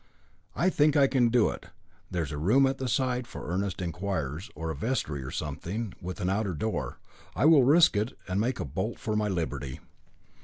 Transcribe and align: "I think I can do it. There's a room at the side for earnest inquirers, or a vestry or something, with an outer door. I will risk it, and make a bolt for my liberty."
"I 0.55 0.71
think 0.71 0.97
I 0.97 1.05
can 1.05 1.29
do 1.29 1.49
it. 1.51 1.67
There's 2.09 2.31
a 2.31 2.37
room 2.39 2.65
at 2.65 2.79
the 2.79 2.87
side 2.87 3.27
for 3.27 3.47
earnest 3.51 3.83
inquirers, 3.83 4.49
or 4.55 4.71
a 4.71 4.75
vestry 4.75 5.21
or 5.21 5.29
something, 5.29 5.93
with 6.01 6.19
an 6.19 6.27
outer 6.27 6.55
door. 6.55 6.97
I 7.35 7.45
will 7.45 7.63
risk 7.65 7.95
it, 7.95 8.17
and 8.27 8.41
make 8.41 8.59
a 8.59 8.65
bolt 8.65 8.97
for 8.97 9.15
my 9.15 9.27
liberty." 9.27 9.79